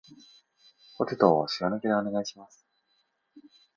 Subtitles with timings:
[0.97, 2.65] ポテトを塩抜きでお願いします